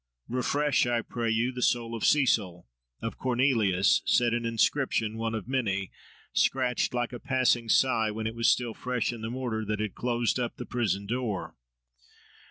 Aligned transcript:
refresh, 0.29 0.87
I 0.87 1.03
pray 1.03 1.29
you, 1.29 1.51
the 1.51 1.61
soul 1.61 1.93
of 1.93 2.05
Cecil, 2.05 2.67
of 3.03 3.19
Cornelius! 3.19 4.01
said 4.03 4.33
an 4.33 4.47
inscription, 4.47 5.15
one 5.15 5.35
of 5.35 5.47
many, 5.47 5.91
scratched, 6.33 6.95
like 6.95 7.13
a 7.13 7.19
passing 7.19 7.69
sigh, 7.69 8.09
when 8.09 8.25
it 8.25 8.33
was 8.33 8.49
still 8.49 8.73
fresh 8.73 9.13
in 9.13 9.21
the 9.21 9.29
mortar 9.29 9.63
that 9.63 9.79
had 9.79 9.93
closed 9.93 10.39
up 10.39 10.55
the 10.57 10.65
prison 10.65 11.05
door. 11.05 11.55